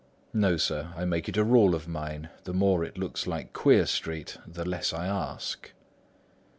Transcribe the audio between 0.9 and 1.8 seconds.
I make it a rule